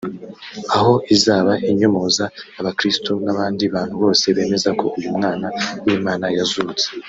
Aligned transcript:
aho 0.75 0.93
izaba 1.15 1.53
inyomoza 1.69 2.23
abakristu 2.59 3.11
n’abandi 3.25 3.63
bantu 3.75 3.95
bose 4.03 4.25
bemeza 4.35 4.69
ko 4.79 4.85
uyu 4.97 5.09
mwana 5.17 5.47
w’Imana 5.83 6.25
yazutse 6.37 6.85